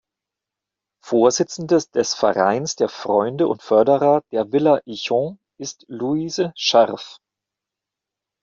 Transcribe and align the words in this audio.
Vorsitzende 1.05 1.77
des 1.93 2.15
"Vereins 2.15 2.75
der 2.75 2.89
Freunde 2.89 3.47
und 3.47 3.61
Förderer 3.61 4.23
der 4.31 4.51
Villa 4.51 4.81
Ichon" 4.85 5.37
ist 5.59 5.85
Luise 5.89 6.51
Scherf. 6.55 7.19